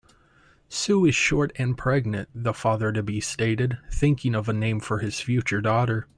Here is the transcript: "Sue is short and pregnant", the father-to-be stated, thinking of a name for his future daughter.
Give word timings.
"Sue 0.67 1.05
is 1.05 1.13
short 1.15 1.51
and 1.57 1.77
pregnant", 1.77 2.27
the 2.33 2.55
father-to-be 2.55 3.19
stated, 3.21 3.77
thinking 3.91 4.33
of 4.33 4.49
a 4.49 4.53
name 4.53 4.79
for 4.79 4.97
his 4.97 5.19
future 5.19 5.61
daughter. 5.61 6.07